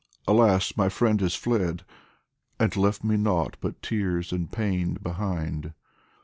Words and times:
alas, 0.27 0.75
my 0.75 0.89
friend 0.89 1.21
has 1.21 1.35
fled, 1.35 1.83
And 2.59 2.75
left 2.75 3.03
me 3.03 3.17
nought 3.17 3.57
but 3.61 3.83
tears 3.83 4.31
and 4.31 4.51
pain 4.51 4.95
behind 4.95 5.75